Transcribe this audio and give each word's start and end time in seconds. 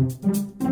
Música 0.00 0.69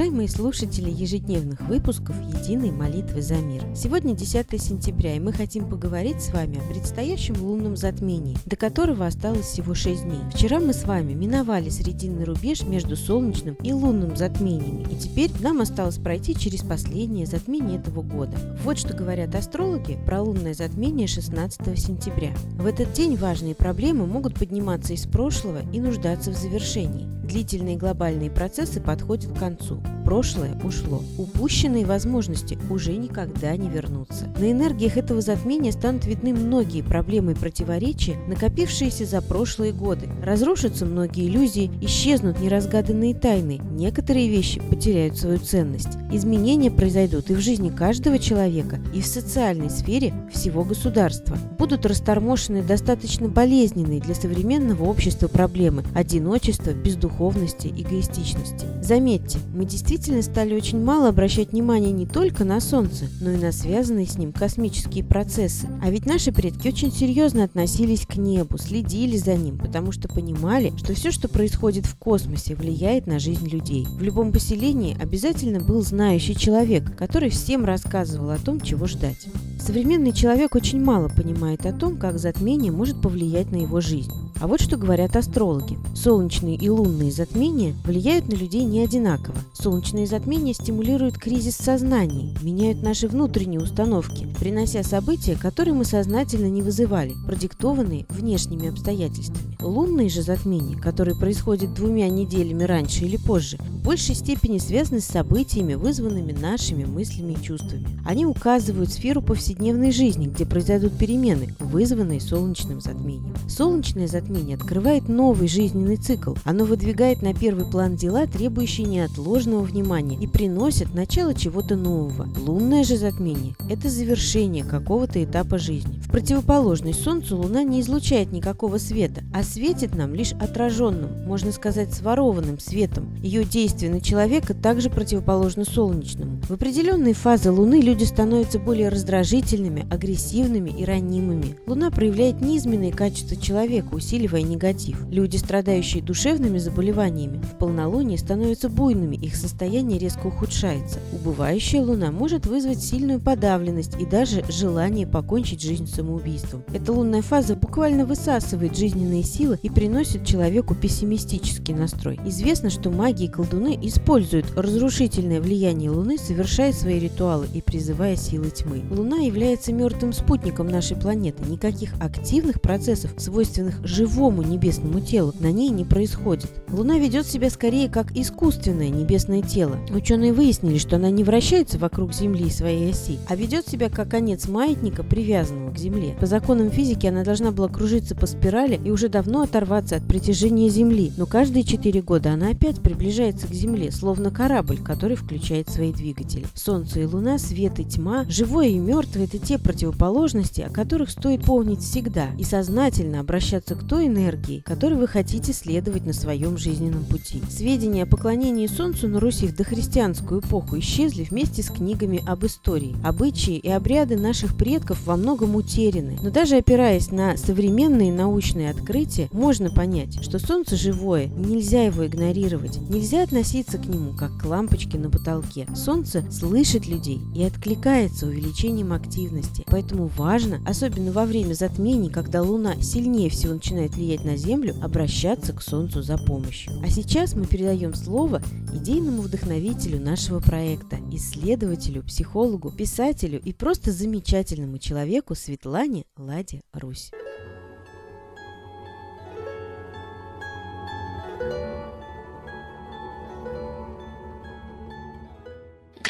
уважаемые 0.00 0.30
слушатели 0.30 0.90
ежедневных 0.90 1.60
выпусков 1.60 2.16
«Единой 2.22 2.70
молитвы 2.70 3.20
за 3.20 3.34
мир». 3.34 3.62
Сегодня 3.76 4.16
10 4.16 4.58
сентября, 4.58 5.16
и 5.16 5.20
мы 5.20 5.30
хотим 5.30 5.68
поговорить 5.68 6.22
с 6.22 6.32
вами 6.32 6.56
о 6.56 6.72
предстоящем 6.72 7.36
лунном 7.38 7.76
затмении, 7.76 8.38
до 8.46 8.56
которого 8.56 9.04
осталось 9.04 9.44
всего 9.44 9.74
6 9.74 10.04
дней. 10.04 10.20
Вчера 10.34 10.58
мы 10.58 10.72
с 10.72 10.84
вами 10.84 11.12
миновали 11.12 11.68
срединный 11.68 12.24
рубеж 12.24 12.62
между 12.62 12.96
солнечным 12.96 13.56
и 13.62 13.74
лунным 13.74 14.16
затмениями, 14.16 14.86
и 14.90 14.96
теперь 14.96 15.30
нам 15.40 15.60
осталось 15.60 15.98
пройти 15.98 16.34
через 16.34 16.62
последнее 16.62 17.26
затмение 17.26 17.78
этого 17.78 18.00
года. 18.00 18.38
Вот 18.64 18.78
что 18.78 18.96
говорят 18.96 19.34
астрологи 19.34 19.98
про 20.06 20.22
лунное 20.22 20.54
затмение 20.54 21.08
16 21.08 21.78
сентября. 21.78 22.32
В 22.54 22.64
этот 22.64 22.94
день 22.94 23.16
важные 23.16 23.54
проблемы 23.54 24.06
могут 24.06 24.38
подниматься 24.38 24.94
из 24.94 25.06
прошлого 25.06 25.58
и 25.74 25.78
нуждаться 25.78 26.30
в 26.30 26.38
завершении. 26.38 27.19
Длительные 27.30 27.76
глобальные 27.76 28.28
процессы 28.28 28.80
подходят 28.80 29.30
к 29.32 29.38
концу. 29.38 29.80
Прошлое 30.04 30.58
ушло. 30.64 31.00
Упущенные 31.16 31.86
возможности 31.86 32.58
уже 32.68 32.96
никогда 32.96 33.56
не 33.56 33.68
вернутся. 33.68 34.26
На 34.36 34.50
энергиях 34.50 34.96
этого 34.96 35.20
затмения 35.20 35.70
станут 35.70 36.06
видны 36.06 36.34
многие 36.34 36.82
проблемы 36.82 37.32
и 37.32 37.34
противоречия, 37.36 38.16
накопившиеся 38.26 39.04
за 39.04 39.22
прошлые 39.22 39.72
годы. 39.72 40.08
Разрушатся 40.24 40.86
многие 40.86 41.28
иллюзии, 41.28 41.70
исчезнут 41.80 42.40
неразгаданные 42.40 43.14
тайны, 43.14 43.60
некоторые 43.70 44.28
вещи 44.28 44.60
потеряют 44.68 45.16
свою 45.16 45.38
ценность. 45.38 45.98
Изменения 46.10 46.72
произойдут 46.72 47.30
и 47.30 47.34
в 47.34 47.40
жизни 47.40 47.68
каждого 47.68 48.18
человека, 48.18 48.80
и 48.92 49.00
в 49.00 49.06
социальной 49.06 49.70
сфере 49.70 50.12
всего 50.32 50.64
государства. 50.64 51.38
Будут 51.60 51.86
растормошены 51.86 52.64
достаточно 52.64 53.28
болезненные 53.28 54.00
для 54.00 54.16
современного 54.16 54.82
общества 54.82 55.28
проблемы– 55.28 55.84
одиночество, 55.94 56.72
бездуховности, 57.20 57.68
эгоистичности. 57.68 58.66
Заметьте, 58.82 59.38
мы 59.54 59.64
действительно 59.64 60.22
стали 60.22 60.54
очень 60.54 60.82
мало 60.82 61.08
обращать 61.08 61.52
внимание 61.52 61.92
не 61.92 62.06
только 62.06 62.44
на 62.44 62.60
Солнце, 62.60 63.06
но 63.20 63.30
и 63.30 63.36
на 63.36 63.52
связанные 63.52 64.06
с 64.06 64.16
ним 64.16 64.32
космические 64.32 65.04
процессы. 65.04 65.68
А 65.82 65.90
ведь 65.90 66.06
наши 66.06 66.32
предки 66.32 66.68
очень 66.68 66.90
серьезно 66.90 67.44
относились 67.44 68.06
к 68.06 68.16
небу, 68.16 68.58
следили 68.58 69.16
за 69.16 69.34
ним, 69.34 69.58
потому 69.58 69.92
что 69.92 70.08
понимали, 70.08 70.72
что 70.76 70.94
все, 70.94 71.10
что 71.10 71.28
происходит 71.28 71.86
в 71.86 71.96
космосе, 71.96 72.54
влияет 72.54 73.06
на 73.06 73.18
жизнь 73.18 73.48
людей. 73.48 73.86
В 73.86 74.02
любом 74.02 74.32
поселении 74.32 74.96
обязательно 75.00 75.60
был 75.60 75.82
знающий 75.82 76.34
человек, 76.34 76.96
который 76.96 77.28
всем 77.30 77.64
рассказывал 77.64 78.30
о 78.30 78.38
том, 78.38 78.60
чего 78.60 78.86
ждать. 78.86 79.28
Современный 79.70 80.10
человек 80.10 80.56
очень 80.56 80.82
мало 80.82 81.08
понимает 81.08 81.64
о 81.64 81.72
том, 81.72 81.96
как 81.96 82.18
затмение 82.18 82.72
может 82.72 83.00
повлиять 83.00 83.52
на 83.52 83.58
его 83.58 83.80
жизнь. 83.80 84.10
А 84.40 84.48
вот 84.48 84.60
что 84.60 84.76
говорят 84.76 85.14
астрологи. 85.14 85.78
Солнечные 85.94 86.56
и 86.56 86.68
лунные 86.68 87.12
затмения 87.12 87.72
влияют 87.84 88.26
на 88.26 88.34
людей 88.34 88.64
не 88.64 88.80
одинаково. 88.80 89.36
Солнечные 89.52 90.08
затмения 90.08 90.54
стимулируют 90.54 91.18
кризис 91.18 91.54
сознания, 91.54 92.34
меняют 92.42 92.82
наши 92.82 93.06
внутренние 93.06 93.60
установки, 93.60 94.26
принося 94.40 94.82
события, 94.82 95.36
которые 95.36 95.74
мы 95.74 95.84
сознательно 95.84 96.46
не 96.46 96.62
вызывали, 96.62 97.14
продиктованные 97.26 98.06
внешними 98.08 98.70
обстоятельствами. 98.70 99.56
Лунные 99.60 100.08
же 100.08 100.22
затмения, 100.22 100.78
которые 100.78 101.16
происходят 101.16 101.74
двумя 101.74 102.08
неделями 102.08 102.64
раньше 102.64 103.04
или 103.04 103.18
позже, 103.18 103.58
в 103.80 103.82
большей 103.82 104.14
степени 104.14 104.58
связаны 104.58 105.00
с 105.00 105.06
событиями, 105.06 105.72
вызванными 105.72 106.32
нашими 106.32 106.84
мыслями 106.84 107.32
и 107.32 107.42
чувствами. 107.42 107.86
Они 108.04 108.26
указывают 108.26 108.92
сферу 108.92 109.22
повседневной 109.22 109.90
жизни, 109.90 110.26
где 110.26 110.44
произойдут 110.44 110.98
перемены, 110.98 111.54
вызванные 111.58 112.20
солнечным 112.20 112.82
затмением. 112.82 113.34
Солнечное 113.48 114.06
затмение 114.06 114.56
открывает 114.56 115.08
новый 115.08 115.48
жизненный 115.48 115.96
цикл. 115.96 116.34
Оно 116.44 116.66
выдвигает 116.66 117.22
на 117.22 117.32
первый 117.32 117.64
план 117.64 117.96
дела, 117.96 118.26
требующие 118.26 118.86
неотложного 118.86 119.62
внимания, 119.62 120.18
и 120.20 120.26
приносит 120.26 120.94
начало 120.94 121.32
чего-то 121.34 121.74
нового. 121.74 122.28
Лунное 122.38 122.84
же 122.84 122.98
затмение– 122.98 123.56
это 123.70 123.88
завершение 123.88 124.62
какого-то 124.62 125.24
этапа 125.24 125.56
жизни. 125.56 126.00
В 126.00 126.10
противоположность 126.10 127.02
Солнцу 127.02 127.38
Луна 127.38 127.62
не 127.62 127.80
излучает 127.80 128.30
никакого 128.30 128.76
света, 128.76 129.22
а 129.32 129.42
светит 129.42 129.94
нам 129.94 130.14
лишь 130.14 130.32
отраженным, 130.32 131.24
можно 131.26 131.50
сказать, 131.50 131.94
сворованным 131.94 132.58
светом. 132.58 133.16
Ее 133.22 133.42
действие 133.44 133.69
на 133.78 134.00
человека 134.00 134.54
также 134.54 134.90
противоположно 134.90 135.64
солнечному. 135.64 136.40
В 136.48 136.52
определенные 136.52 137.14
фазы 137.14 137.52
Луны 137.52 137.80
люди 137.80 138.04
становятся 138.04 138.58
более 138.58 138.88
раздражительными, 138.88 139.86
агрессивными 139.90 140.70
и 140.70 140.84
ранимыми. 140.84 141.56
Луна 141.66 141.90
проявляет 141.90 142.40
низменные 142.40 142.92
качества 142.92 143.36
человека, 143.36 143.94
усиливая 143.94 144.42
негатив. 144.42 145.06
Люди, 145.10 145.36
страдающие 145.36 146.02
душевными 146.02 146.58
заболеваниями, 146.58 147.40
в 147.42 147.56
полнолуние 147.58 148.18
становятся 148.18 148.68
буйными, 148.68 149.16
их 149.16 149.36
состояние 149.36 149.98
резко 149.98 150.26
ухудшается. 150.26 150.98
Убывающая 151.12 151.82
Луна 151.82 152.10
может 152.10 152.46
вызвать 152.46 152.82
сильную 152.82 153.20
подавленность 153.20 154.00
и 154.00 154.06
даже 154.06 154.42
желание 154.48 155.06
покончить 155.06 155.62
жизнь 155.62 155.86
самоубийством. 155.86 156.64
Эта 156.74 156.92
лунная 156.92 157.22
фаза 157.22 157.54
буквально 157.54 158.06
высасывает 158.06 158.76
жизненные 158.76 159.22
силы 159.22 159.58
и 159.62 159.70
приносит 159.70 160.26
человеку 160.26 160.74
пессимистический 160.74 161.74
настрой. 161.74 162.18
Известно, 162.24 162.70
что 162.70 162.90
маги 162.90 163.24
и 163.24 163.28
колдуны 163.28 163.59
используют 163.68 164.46
разрушительное 164.56 165.40
влияние 165.40 165.90
Луны, 165.90 166.18
совершая 166.18 166.72
свои 166.72 166.98
ритуалы 166.98 167.46
и 167.52 167.60
призывая 167.60 168.16
силы 168.16 168.50
тьмы. 168.50 168.82
Луна 168.90 169.18
является 169.18 169.72
мертвым 169.72 170.12
спутником 170.12 170.68
нашей 170.68 170.96
планеты. 170.96 171.42
Никаких 171.48 171.94
активных 172.00 172.60
процессов, 172.60 173.12
свойственных 173.16 173.84
живому 173.86 174.42
небесному 174.42 175.00
телу, 175.00 175.34
на 175.40 175.52
ней 175.52 175.68
не 175.70 175.84
происходит. 175.84 176.50
Луна 176.68 176.98
ведет 176.98 177.26
себя 177.26 177.50
скорее 177.50 177.88
как 177.88 178.16
искусственное 178.16 178.88
небесное 178.88 179.42
тело. 179.42 179.78
Ученые 179.90 180.32
выяснили, 180.32 180.78
что 180.78 180.96
она 180.96 181.10
не 181.10 181.24
вращается 181.24 181.78
вокруг 181.78 182.14
Земли 182.14 182.46
и 182.46 182.50
своей 182.50 182.90
оси, 182.90 183.18
а 183.28 183.36
ведет 183.36 183.68
себя 183.68 183.90
как 183.90 184.10
конец 184.10 184.48
маятника, 184.48 185.02
привязанного 185.02 185.72
к 185.72 185.78
Земле. 185.78 186.16
По 186.18 186.26
законам 186.26 186.70
физики 186.70 187.06
она 187.06 187.24
должна 187.24 187.50
была 187.50 187.68
кружиться 187.68 188.14
по 188.14 188.26
спирали 188.26 188.80
и 188.82 188.90
уже 188.90 189.08
давно 189.08 189.42
оторваться 189.42 189.96
от 189.96 190.06
притяжения 190.06 190.68
Земли, 190.68 191.12
но 191.16 191.26
каждые 191.26 191.64
четыре 191.64 192.02
года 192.02 192.32
она 192.32 192.50
опять 192.50 192.80
приближается 192.80 193.46
к 193.50 193.54
Земле, 193.54 193.90
словно 193.90 194.30
корабль, 194.30 194.78
который 194.78 195.16
включает 195.16 195.68
свои 195.68 195.92
двигатели. 195.92 196.46
Солнце 196.54 197.00
и 197.00 197.04
Луна, 197.04 197.38
свет 197.38 197.78
и 197.80 197.84
тьма, 197.84 198.24
живое 198.28 198.68
и 198.68 198.78
мертвое– 198.78 199.24
это 199.26 199.38
те 199.38 199.58
противоположности, 199.58 200.62
о 200.62 200.70
которых 200.70 201.10
стоит 201.10 201.44
помнить 201.44 201.80
всегда 201.80 202.28
и 202.38 202.44
сознательно 202.44 203.20
обращаться 203.20 203.74
к 203.74 203.86
той 203.86 204.06
энергии, 204.06 204.60
которой 204.60 204.94
вы 204.94 205.08
хотите 205.08 205.52
следовать 205.52 206.06
на 206.06 206.12
своем 206.12 206.56
жизненном 206.56 207.04
пути. 207.04 207.42
Сведения 207.50 208.04
о 208.04 208.06
поклонении 208.06 208.66
Солнцу 208.66 209.08
на 209.08 209.20
Руси 209.20 209.48
в 209.48 209.56
дохристианскую 209.56 210.40
эпоху 210.40 210.78
исчезли 210.78 211.24
вместе 211.24 211.62
с 211.62 211.70
книгами 211.70 212.22
об 212.26 212.46
истории. 212.46 212.96
Обычаи 213.04 213.56
и 213.56 213.68
обряды 213.68 214.16
наших 214.16 214.56
предков 214.56 215.04
во 215.06 215.16
многом 215.16 215.56
утеряны, 215.56 216.18
но 216.22 216.30
даже 216.30 216.56
опираясь 216.56 217.10
на 217.10 217.36
современные 217.36 218.12
научные 218.12 218.70
открытия, 218.70 219.28
можно 219.32 219.70
понять, 219.70 220.22
что 220.22 220.38
Солнце 220.38 220.76
живое, 220.76 221.26
нельзя 221.26 221.82
его 221.84 222.06
игнорировать, 222.06 222.78
нельзя 222.88 223.22
относиться 223.24 223.39
к 223.42 223.86
нему 223.86 224.12
как 224.12 224.36
к 224.38 224.44
лампочке 224.44 224.98
на 224.98 225.08
потолке. 225.08 225.66
Солнце 225.74 226.30
слышит 226.30 226.86
людей 226.86 227.20
и 227.34 227.42
откликается 227.42 228.26
увеличением 228.26 228.92
активности, 228.92 229.64
поэтому 229.66 230.08
важно, 230.08 230.60
особенно 230.66 231.10
во 231.10 231.24
время 231.24 231.54
затмений, 231.54 232.10
когда 232.10 232.42
Луна 232.42 232.80
сильнее 232.82 233.30
всего 233.30 233.54
начинает 233.54 233.94
влиять 233.94 234.24
на 234.24 234.36
Землю, 234.36 234.76
обращаться 234.82 235.54
к 235.54 235.62
Солнцу 235.62 236.02
за 236.02 236.18
помощью. 236.18 236.74
А 236.84 236.90
сейчас 236.90 237.34
мы 237.34 237.46
передаем 237.46 237.94
слово 237.94 238.42
идейному 238.74 239.22
вдохновителю 239.22 240.00
нашего 240.00 240.40
проекта, 240.40 240.98
исследователю, 241.10 242.02
психологу, 242.02 242.70
писателю 242.70 243.40
и 243.40 243.54
просто 243.54 243.90
замечательному 243.90 244.78
человеку 244.78 245.34
Светлане 245.34 246.04
Ладе 246.18 246.62
Русь. 246.74 247.10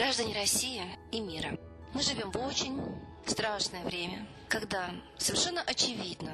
Граждане 0.00 0.34
России 0.34 0.82
и 1.12 1.20
мира, 1.20 1.58
мы 1.92 2.00
живем 2.00 2.30
в 2.30 2.36
очень 2.38 2.80
страшное 3.26 3.84
время, 3.84 4.26
когда 4.48 4.88
совершенно 5.18 5.60
очевидно 5.60 6.32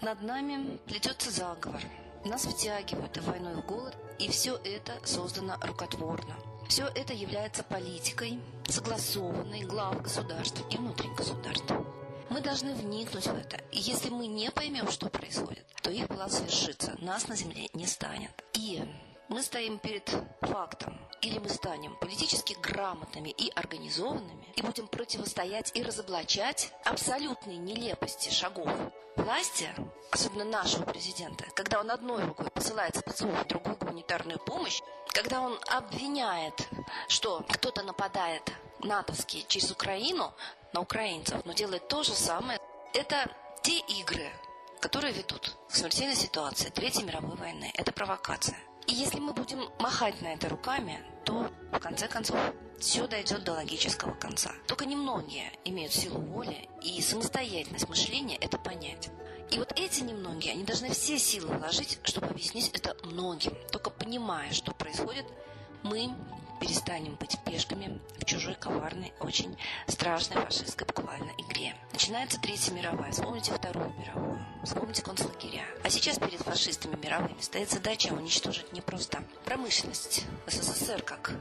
над 0.00 0.22
нами 0.22 0.78
плетется 0.86 1.30
заговор. 1.30 1.82
Нас 2.24 2.46
втягивают 2.46 3.14
в 3.18 3.26
войну 3.26 3.50
и 3.50 3.54
в 3.56 3.66
голод, 3.66 3.94
и 4.18 4.30
все 4.30 4.56
это 4.64 4.94
создано 5.04 5.58
рукотворно. 5.60 6.34
Все 6.70 6.86
это 6.86 7.12
является 7.12 7.62
политикой, 7.62 8.40
согласованной 8.66 9.60
глав 9.60 10.00
государств 10.00 10.62
и 10.70 10.78
внутри 10.78 11.10
государства. 11.10 11.84
Мы 12.30 12.40
должны 12.40 12.72
вникнуть 12.72 13.26
в 13.26 13.36
это. 13.36 13.58
И 13.72 13.78
если 13.78 14.08
мы 14.08 14.26
не 14.26 14.50
поймем, 14.50 14.90
что 14.90 15.10
происходит, 15.10 15.66
то 15.82 15.90
их 15.90 16.08
план 16.08 16.30
свершится. 16.30 16.96
Нас 16.98 17.28
на 17.28 17.36
земле 17.36 17.68
не 17.74 17.86
станет. 17.86 18.32
И 18.54 18.82
мы 19.28 19.42
стоим 19.42 19.78
перед 19.78 20.08
фактом. 20.40 20.98
Или 21.22 21.38
мы 21.38 21.48
станем 21.48 21.94
политически 21.96 22.54
грамотными 22.54 23.28
и 23.28 23.50
организованными 23.50 24.52
и 24.56 24.62
будем 24.62 24.88
противостоять 24.88 25.70
и 25.74 25.82
разоблачать 25.82 26.72
абсолютные 26.84 27.58
нелепости 27.58 28.30
шагов 28.30 28.68
власти, 29.14 29.68
особенно 30.10 30.44
нашего 30.44 30.84
президента, 30.84 31.44
когда 31.54 31.78
он 31.80 31.90
одной 31.92 32.24
рукой 32.24 32.50
посылает 32.50 32.96
спецов, 32.96 33.46
другую 33.46 33.76
гуманитарную 33.76 34.40
помощь, 34.40 34.80
когда 35.08 35.40
он 35.42 35.58
обвиняет, 35.68 36.68
что 37.06 37.44
кто-то 37.48 37.82
нападает 37.82 38.52
натовский 38.80 39.44
через 39.46 39.70
Украину 39.70 40.34
на 40.72 40.80
украинцев, 40.80 41.44
но 41.44 41.52
делает 41.52 41.86
то 41.86 42.02
же 42.02 42.14
самое, 42.14 42.58
это 42.94 43.30
те 43.62 43.78
игры, 43.78 44.28
которые 44.80 45.12
ведут 45.12 45.56
к 45.68 45.74
смертельной 45.76 46.16
ситуации 46.16 46.70
Третьей 46.70 47.04
мировой 47.04 47.36
войны. 47.36 47.70
Это 47.74 47.92
провокация. 47.92 48.58
И 48.88 48.94
если 48.94 49.20
мы 49.20 49.32
будем 49.32 49.70
махать 49.78 50.20
на 50.22 50.32
это 50.34 50.48
руками, 50.48 51.00
то 51.24 51.50
в 51.70 51.78
конце 51.78 52.08
концов 52.08 52.38
все 52.78 53.06
дойдет 53.06 53.44
до 53.44 53.52
логического 53.52 54.14
конца. 54.14 54.52
Только 54.66 54.86
немногие 54.86 55.52
имеют 55.64 55.92
силу 55.92 56.20
воли 56.20 56.68
и 56.82 57.00
самостоятельность 57.00 57.88
мышления 57.88 58.36
это 58.36 58.58
понять. 58.58 59.10
И 59.50 59.58
вот 59.58 59.72
эти 59.76 60.00
немногие, 60.00 60.52
они 60.52 60.64
должны 60.64 60.90
все 60.90 61.18
силы 61.18 61.54
вложить, 61.56 61.98
чтобы 62.04 62.28
объяснить 62.28 62.70
это 62.70 62.96
многим. 63.06 63.54
Только 63.70 63.90
понимая, 63.90 64.50
что 64.52 64.72
происходит, 64.72 65.26
мы 65.82 66.10
перестанем 66.62 67.16
быть 67.16 67.36
пешками 67.44 68.00
в 68.18 68.24
чужой 68.24 68.54
коварной, 68.54 69.12
очень 69.18 69.58
страшной 69.88 70.44
фашистской 70.44 70.86
буквально 70.86 71.32
игре. 71.38 71.74
Начинается 71.92 72.40
Третья 72.40 72.72
мировая, 72.72 73.10
вспомните 73.10 73.52
Вторую 73.52 73.92
мировую, 73.98 74.46
вспомните 74.62 75.02
концлагеря. 75.02 75.64
А 75.82 75.90
сейчас 75.90 76.20
перед 76.20 76.40
фашистами 76.40 76.96
мировыми 77.02 77.40
стоит 77.40 77.68
задача 77.68 78.12
уничтожить 78.12 78.72
не 78.72 78.80
просто 78.80 79.24
промышленность 79.44 80.24
СССР, 80.46 81.02
как 81.02 81.32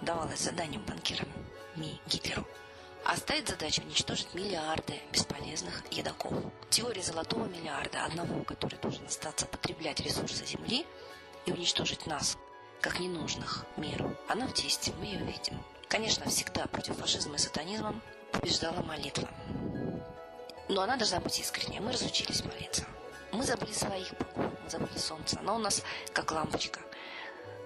давалось 0.00 0.40
заданием 0.40 0.82
банкирам 0.86 1.28
МИ 1.76 2.00
Гитлеру, 2.06 2.46
а 3.04 3.18
стоит 3.18 3.48
задача 3.48 3.82
уничтожить 3.82 4.32
миллиарды 4.32 4.94
бесполезных 5.12 5.82
едоков. 5.90 6.32
Теория 6.70 7.02
золотого 7.02 7.44
миллиарда, 7.44 8.06
одного, 8.06 8.44
который 8.44 8.78
должен 8.78 9.04
остаться 9.04 9.44
потреблять 9.44 10.00
ресурсы 10.00 10.46
Земли 10.46 10.86
и 11.44 11.52
уничтожить 11.52 12.06
нас, 12.06 12.38
как 12.80 12.98
ненужных 12.98 13.64
миру. 13.76 14.16
Она 14.28 14.46
в 14.46 14.54
действии, 14.54 14.94
мы 14.98 15.06
ее 15.06 15.18
видим. 15.18 15.62
Конечно, 15.88 16.28
всегда 16.30 16.66
против 16.66 16.96
фашизма 16.96 17.34
и 17.34 17.38
сатанизма 17.38 17.94
побеждала 18.32 18.82
молитва. 18.82 19.28
Но 20.68 20.82
она 20.82 20.96
должна 20.96 21.20
быть 21.20 21.38
искренней. 21.40 21.80
Мы 21.80 21.92
разучились 21.92 22.44
молиться. 22.44 22.84
Мы 23.32 23.44
забыли 23.44 23.72
своих 23.72 24.12
богов, 24.14 24.52
мы 24.62 24.70
забыли 24.70 24.98
солнце. 24.98 25.38
Оно 25.40 25.56
у 25.56 25.58
нас 25.58 25.82
как 26.12 26.30
лампочка. 26.32 26.80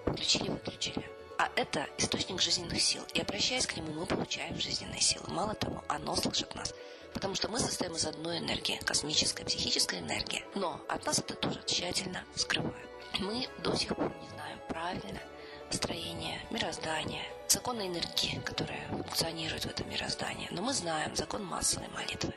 Включили, 0.06 0.50
выключили. 0.50 1.08
А 1.38 1.50
это 1.56 1.88
источник 1.98 2.40
жизненных 2.40 2.80
сил. 2.80 3.02
И 3.14 3.20
обращаясь 3.20 3.66
к 3.66 3.76
нему, 3.76 3.92
мы 3.92 4.06
получаем 4.06 4.58
жизненные 4.60 5.00
силы. 5.00 5.24
Мало 5.28 5.54
того, 5.54 5.82
оно 5.88 6.14
слышит 6.16 6.54
нас. 6.54 6.74
Потому 7.12 7.34
что 7.34 7.48
мы 7.48 7.58
состоим 7.58 7.94
из 7.94 8.04
одной 8.06 8.38
энергии, 8.38 8.80
космической, 8.84 9.44
психической 9.44 10.00
энергии. 10.00 10.44
Но 10.54 10.80
от 10.88 11.04
нас 11.06 11.18
это 11.18 11.34
тоже 11.34 11.60
тщательно 11.66 12.24
скрывают. 12.34 12.90
Мы 13.18 13.48
до 13.62 13.74
сих 13.76 13.94
пор 13.94 14.12
не 14.20 14.28
знаем 14.30 14.58
правильно 14.68 15.20
строение 15.70 16.40
мироздания, 16.50 17.24
законы 17.48 17.88
энергии, 17.88 18.40
которая 18.44 18.86
функционирует 18.88 19.64
в 19.64 19.70
этом 19.70 19.88
мироздании. 19.90 20.48
Но 20.50 20.62
мы 20.62 20.72
знаем 20.72 21.14
закон 21.16 21.44
массовой 21.44 21.88
молитвы. 21.88 22.34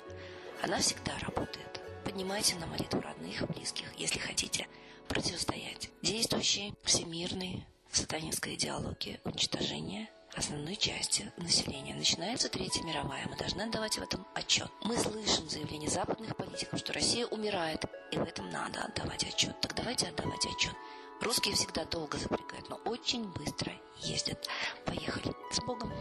Она 0.61 0.79
всегда 0.79 1.13
работает. 1.19 1.81
Поднимайте 2.03 2.55
на 2.55 2.65
молитву 2.67 3.01
родных, 3.01 3.47
близких, 3.47 3.85
если 3.97 4.19
хотите 4.19 4.67
противостоять 5.07 5.89
действующей 6.01 6.73
всемирной 6.83 7.65
сатанинской 7.97 8.55
идеологии 8.55 9.19
уничтожения 9.23 10.09
основной 10.35 10.75
части 10.75 11.31
населения. 11.37 11.95
Начинается 11.95 12.47
Третья 12.47 12.83
мировая. 12.83 13.27
Мы 13.27 13.35
должны 13.37 13.63
отдавать 13.63 13.97
в 13.97 14.03
этом 14.03 14.25
отчет. 14.35 14.69
Мы 14.83 14.95
слышим 14.97 15.49
заявления 15.49 15.89
западных 15.89 16.35
политиков, 16.35 16.79
что 16.79 16.93
Россия 16.93 17.25
умирает, 17.25 17.85
и 18.11 18.17
в 18.17 18.23
этом 18.23 18.49
надо 18.51 18.81
отдавать 18.83 19.23
отчет. 19.23 19.59
Так 19.61 19.75
давайте 19.75 20.07
отдавать 20.07 20.45
отчет. 20.45 20.75
Русские 21.21 21.55
всегда 21.55 21.85
долго 21.85 22.17
запрягают, 22.17 22.69
но 22.69 22.75
очень 22.85 23.27
быстро 23.33 23.73
ездят. 24.01 24.47
Поехали. 24.85 25.33
С 25.51 25.59
Богом! 25.61 25.91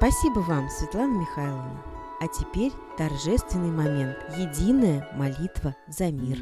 Спасибо 0.00 0.38
вам, 0.38 0.70
Светлана 0.70 1.18
Михайловна. 1.18 1.84
А 2.20 2.26
теперь 2.26 2.72
торжественный 2.96 3.70
момент. 3.70 4.16
Единая 4.34 5.06
молитва 5.12 5.76
за 5.88 6.10
мир. 6.10 6.38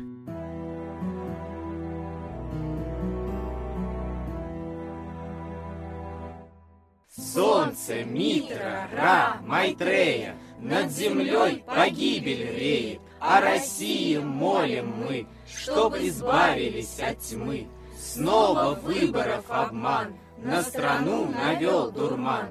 Солнце, 7.11 8.05
Митра, 8.05 8.89
Ра, 8.93 9.39
Майтрея, 9.43 10.37
Над 10.61 10.93
землей 10.93 11.65
погибель 11.67 12.57
реет, 12.57 13.01
О 13.19 13.41
России 13.41 14.19
молим 14.19 14.95
мы, 14.99 15.27
Чтоб 15.53 15.97
избавились 15.97 17.01
от 17.01 17.19
тьмы. 17.19 17.67
Снова 17.99 18.79
выборов 18.81 19.47
обман, 19.49 20.15
На 20.37 20.63
страну 20.63 21.27
навел 21.27 21.91
дурман. 21.91 22.51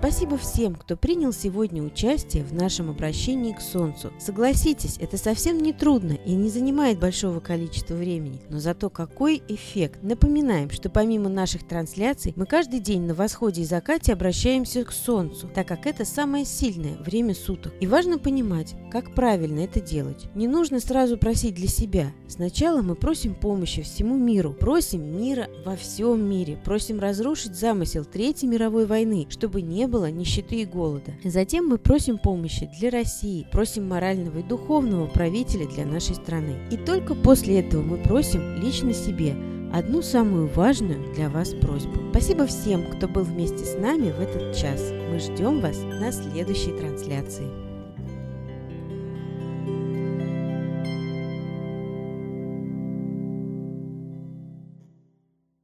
Спасибо 0.00 0.38
всем, 0.38 0.76
кто 0.76 0.96
принял 0.96 1.30
сегодня 1.30 1.82
участие 1.82 2.42
в 2.42 2.54
нашем 2.54 2.88
обращении 2.88 3.52
к 3.52 3.60
Солнцу. 3.60 4.10
Согласитесь, 4.18 4.96
это 4.98 5.18
совсем 5.18 5.58
не 5.58 5.74
трудно 5.74 6.14
и 6.24 6.32
не 6.32 6.48
занимает 6.48 6.98
большого 6.98 7.40
количества 7.40 7.92
времени, 7.92 8.40
но 8.48 8.60
зато 8.60 8.88
какой 8.88 9.42
эффект. 9.46 9.98
Напоминаем, 10.02 10.70
что 10.70 10.88
помимо 10.88 11.28
наших 11.28 11.68
трансляций, 11.68 12.32
мы 12.34 12.46
каждый 12.46 12.80
день 12.80 13.02
на 13.02 13.12
восходе 13.12 13.60
и 13.60 13.66
закате 13.66 14.14
обращаемся 14.14 14.84
к 14.84 14.92
Солнцу, 14.92 15.50
так 15.54 15.68
как 15.68 15.86
это 15.86 16.06
самое 16.06 16.46
сильное 16.46 16.96
время 16.96 17.34
суток. 17.34 17.74
И 17.78 17.86
важно 17.86 18.18
понимать, 18.18 18.74
как 18.90 19.14
правильно 19.14 19.60
это 19.60 19.82
делать. 19.82 20.34
Не 20.34 20.48
нужно 20.48 20.80
сразу 20.80 21.18
просить 21.18 21.56
для 21.56 21.68
себя. 21.68 22.10
Сначала 22.26 22.80
мы 22.80 22.94
просим 22.94 23.34
помощи 23.34 23.82
всему 23.82 24.16
миру, 24.16 24.54
просим 24.54 25.20
мира 25.20 25.50
во 25.66 25.76
всем 25.76 26.26
мире, 26.26 26.58
просим 26.64 27.00
разрушить 27.00 27.54
замысел 27.54 28.06
Третьей 28.06 28.48
мировой 28.48 28.86
войны, 28.86 29.26
чтобы 29.28 29.60
не 29.60 29.89
было 29.90 30.10
нищеты 30.10 30.62
и 30.62 30.64
голода. 30.64 31.12
Затем 31.24 31.68
мы 31.68 31.78
просим 31.78 32.18
помощи 32.18 32.70
для 32.78 32.90
России, 32.90 33.46
просим 33.50 33.88
морального 33.88 34.38
и 34.38 34.42
духовного 34.42 35.06
правителя 35.06 35.66
для 35.66 35.84
нашей 35.84 36.14
страны. 36.14 36.56
И 36.70 36.76
только 36.76 37.14
после 37.14 37.60
этого 37.60 37.82
мы 37.82 37.96
просим 37.98 38.56
лично 38.62 38.94
себе 38.94 39.34
одну 39.72 40.02
самую 40.02 40.48
важную 40.48 41.12
для 41.14 41.28
вас 41.28 41.50
просьбу. 41.54 42.00
Спасибо 42.10 42.46
всем, 42.46 42.84
кто 42.86 43.08
был 43.08 43.22
вместе 43.22 43.64
с 43.64 43.78
нами 43.78 44.10
в 44.10 44.20
этот 44.20 44.56
час. 44.56 44.80
Мы 45.10 45.18
ждем 45.18 45.60
вас 45.60 45.78
на 45.82 46.12
следующей 46.12 46.72
трансляции. 46.72 47.69